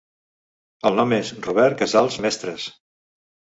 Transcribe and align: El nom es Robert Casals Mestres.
El 0.91 0.97
nom 1.01 1.13
es 1.19 1.29
Robert 1.49 1.79
Casals 1.83 2.19
Mestres. 2.27 2.69